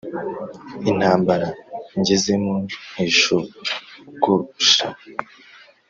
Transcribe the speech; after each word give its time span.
intambara 0.89 1.47
ngezemo 1.99 2.53
ntishogosha 2.93 4.87